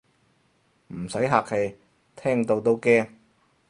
[0.87, 1.77] 唔使客氣，
[2.15, 3.07] 聽到都驚